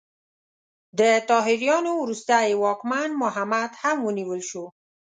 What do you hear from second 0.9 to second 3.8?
د طاهریانو وروستی واکمن محمد